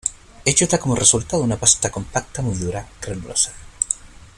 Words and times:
Ello 0.51 0.65
da 0.71 0.79
como 0.79 0.95
resultado 0.95 1.43
una 1.43 1.57
pasta 1.57 1.91
compacta, 1.91 2.41
muy 2.41 2.55
dura, 2.55 2.87
granulosa. 2.99 3.51